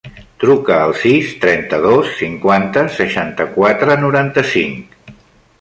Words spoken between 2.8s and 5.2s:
seixanta-quatre, noranta-cinc.